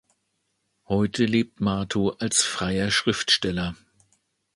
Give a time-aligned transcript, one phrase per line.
[0.87, 3.75] Heute lebt Mato als freier Schriftsteller.